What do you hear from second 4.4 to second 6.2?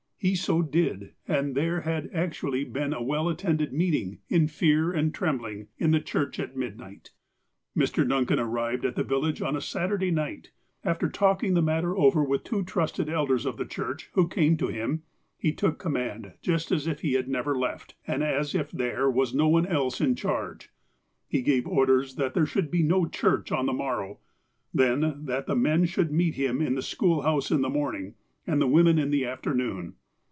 fear and trembling, in the